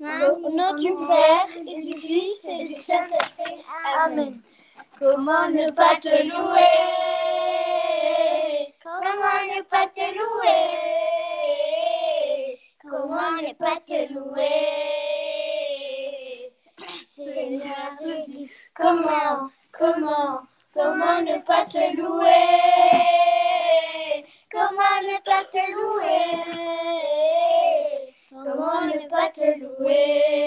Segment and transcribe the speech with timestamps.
[0.00, 3.64] Au nom du Père et du Fils et du Saint-Esprit.
[3.96, 4.40] Amen.
[4.98, 6.82] Comment ne pas te louer?
[8.82, 10.88] Comment ne pas te louer?
[12.82, 14.50] Comment ne pas te louer?
[17.02, 17.94] Seigneur
[18.74, 20.42] comment, comment,
[20.72, 22.44] comment ne pas te louer?
[24.50, 27.13] Comment ne pas te louer?
[28.44, 30.46] Comment ne pas te louer?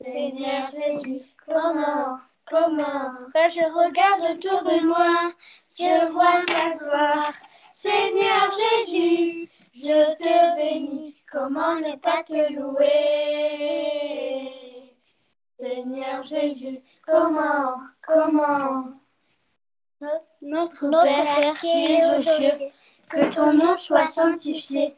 [0.00, 3.12] Seigneur Jésus, comment, comment?
[3.32, 5.32] Quand je regarde autour de moi,
[5.78, 7.32] je vois ta gloire.
[7.72, 11.16] Seigneur Jésus, je te bénis.
[11.32, 12.88] Comment ne pas te louer?
[15.58, 18.84] Seigneur Jésus, comment, comment?
[20.42, 22.58] Notre Père qui es aux cieux,
[23.08, 24.94] que ton nom soit sanctifié,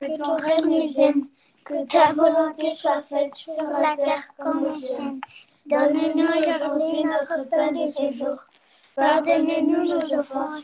[0.00, 1.26] que ton règne vienne,
[1.64, 5.20] que ta volonté soit faite sur la terre comme au ciel.
[5.66, 8.36] Donne-nous aujourd'hui notre pain de ce jour.
[8.96, 10.62] Pardonnez-nous nos offenses,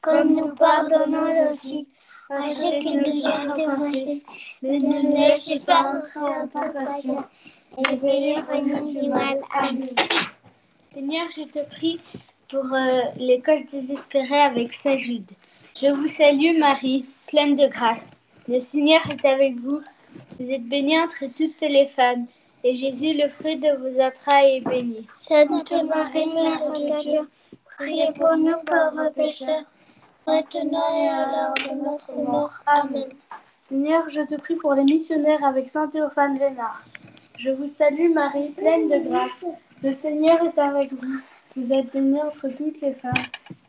[0.00, 1.86] comme nous pardonnons aussi
[2.30, 4.22] à ceux qui nous ont offensés.
[4.62, 7.24] Ne nous laissez pas entrer en tentation,
[7.76, 9.38] et délivre-nous du mal.
[9.52, 9.84] Amen.
[10.88, 12.00] Seigneur, je te prie
[12.48, 15.30] pour euh, les causes désespérées avec Saint Jude.
[15.80, 18.10] Je vous salue Marie, pleine de grâce.
[18.48, 19.82] Le Seigneur est avec vous.
[20.40, 22.24] Vous êtes bénie entre toutes les femmes,
[22.64, 25.06] et Jésus, le fruit de vos entrailles, est béni.
[25.14, 27.28] Sainte Marie, Mère de Dieu,
[27.76, 29.64] priez pour nous pauvres pécheurs,
[30.26, 32.52] maintenant et à l'heure de notre mort.
[32.66, 33.10] Amen.
[33.64, 36.82] Seigneur, je te prie pour les missionnaires avec Saint Théophane Vénard.
[37.38, 39.44] Je vous salue Marie, pleine de grâce.
[39.82, 41.20] Le Seigneur est avec vous.
[41.54, 43.12] Vous êtes bénie entre toutes les femmes,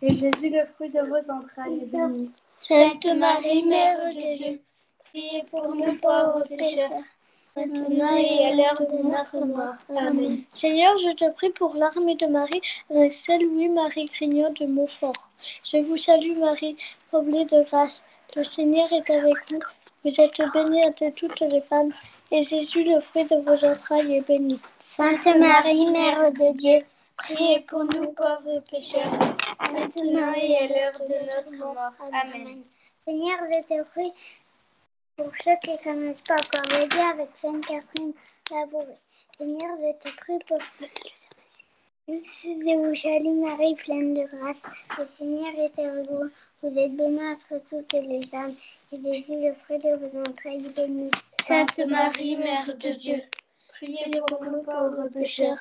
[0.02, 2.32] et Jésus, le fruit de vos entrailles, est béni.
[2.56, 4.62] Sainte Marie, Mère de Dieu,
[5.10, 6.92] priez pour nous pauvres pécheurs,
[7.56, 9.76] maintenant et à l'heure de notre mort.
[9.96, 10.44] Amen.
[10.52, 15.14] Seigneur, je te prie pour l'armée de Marie avec celle Louis-Marie Grignon de Montfort.
[15.64, 16.78] Je vous salue Marie,
[17.12, 18.04] comblée de grâce.
[18.36, 19.60] Le Seigneur est avec vous.
[20.06, 21.92] Vous êtes bénie entre toutes les femmes,
[22.32, 24.60] et Jésus, le fruit de vos entrailles, est béni.
[24.80, 26.80] Sainte Marie, Mère de Dieu,
[27.18, 29.12] priez pour nous pauvres pécheurs,
[29.74, 31.92] maintenant et à l'heure de notre mort.
[32.14, 32.62] Amen.
[33.06, 34.14] Seigneur, je te prie
[35.20, 38.14] pour ceux qui ne connaissent pas encore l'aider avec Sainte Catherine
[38.52, 38.96] Labouré.
[39.38, 40.58] Seigneur, je te prie pour
[42.08, 44.58] je vous salue Marie, pleine de grâce.
[44.98, 46.30] Le Seigneur est avec vous.
[46.64, 48.56] Vous êtes bénie entre toutes les femmes,
[48.92, 51.12] et Jésus, le fruit de vos entrailles, béni.
[51.44, 53.22] Sainte Marie, Mère de Dieu,
[53.74, 55.60] priez pour nous pauvres pécheurs,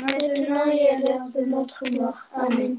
[0.00, 2.22] maintenant et à l'heure de notre mort.
[2.34, 2.78] Amen.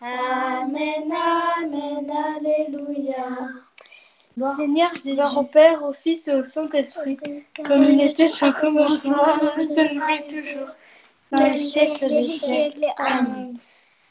[0.00, 3.48] Amen, Amen, Alléluia.
[4.36, 7.16] Seigneur, j'ai gloire au Père, au Fils et au Saint-Esprit,
[7.64, 10.68] comme il était au commencement, maintenant et toujours,
[11.32, 12.84] dans les siècles des siècles.
[12.98, 13.56] Amen.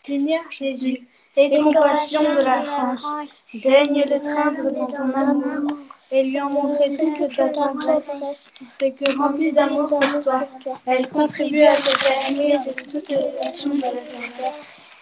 [0.01, 1.07] Seigneur Jésus,
[1.38, 3.06] aie compassion de la France,
[3.53, 5.78] daigne le traindre dans ton amour,
[6.12, 10.47] et lui en montrer toute ta tendresse, et que, remplie d'amour pour toi,
[10.88, 14.53] elle contribue à te calmer de toutes les passions de la terre.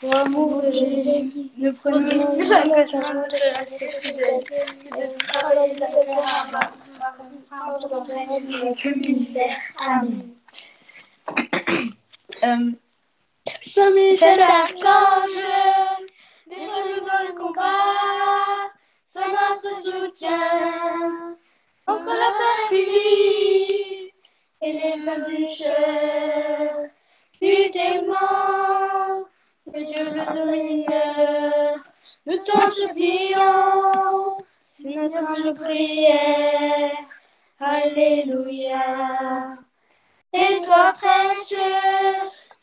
[0.03, 5.87] Pour amour de Jésus, nous prenons l'engagement de rester fidèles et de travailler la
[7.89, 8.03] dans
[8.83, 9.57] l'univers.
[9.77, 10.35] Amen.
[12.43, 12.71] Euh,
[13.65, 15.47] Saint-Michel Archange,
[16.49, 18.73] défends-nous dans le combat,
[19.05, 21.37] sois notre soutien
[21.87, 24.11] contre la perfidie
[24.61, 25.71] et les embûches
[27.41, 28.82] du démon.
[29.73, 31.79] Que Dieu le domineur,
[32.27, 34.37] nous t'en supplions,
[34.71, 36.91] c'est notre humble prière.
[37.59, 38.77] Alléluia.
[40.31, 41.55] Et toi, prince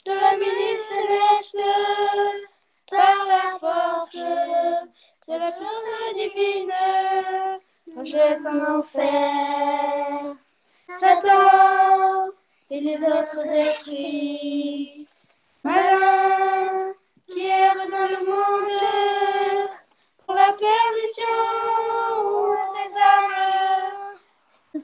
[0.07, 1.59] de la milice céleste,
[2.89, 6.73] par la force de la puissance divine,
[7.97, 10.37] rejette en enfer.
[10.87, 12.29] Satan
[12.71, 15.00] et les autres esprits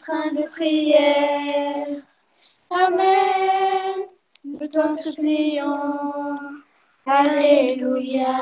[0.06, 2.02] train de prière.
[2.70, 4.06] Amen.
[4.44, 6.36] Nous t'en supplions.
[7.04, 8.38] Alléluia.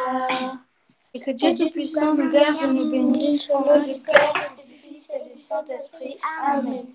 [1.14, 5.30] Et que Dieu Tout-Puissant garde et nous bénisse au nom du Père, du Fils et
[5.30, 6.18] du Saint-Esprit.
[6.42, 6.86] Amen.